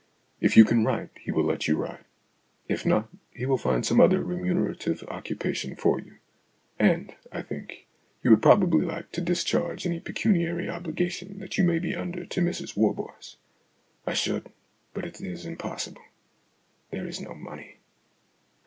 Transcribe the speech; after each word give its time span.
If 0.39 0.57
you 0.57 0.65
can 0.65 0.83
write, 0.83 1.11
he 1.21 1.31
will 1.31 1.43
let 1.43 1.67
you 1.67 1.77
write. 1.77 2.05
If 2.67 2.87
not, 2.87 3.07
he 3.35 3.45
will 3.45 3.59
find 3.59 3.85
some 3.85 4.01
other 4.01 4.23
remunerative 4.23 5.01
occupa 5.01 5.53
tion 5.53 5.75
for 5.75 5.99
you. 5.99 6.15
And, 6.79 7.13
I 7.31 7.43
think, 7.43 7.85
you 8.23 8.31
would 8.31 8.41
probably 8.41 8.83
like 8.83 9.11
to 9.11 9.21
discharge 9.21 9.85
any 9.85 9.99
pecuniary 9.99 10.67
obligation 10.67 11.37
that 11.37 11.59
you 11.59 11.63
may 11.63 11.77
be 11.77 11.93
under 11.93 12.25
to 12.25 12.41
Mrs 12.41 12.75
Warboys."" 12.75 13.35
I 14.07 14.13
should. 14.15 14.51
But 14.95 15.05
it 15.05 15.21
is 15.21 15.45
impossible. 15.45 16.01
There 16.89 17.05
is 17.05 17.21
no 17.21 17.35
money." 17.35 17.77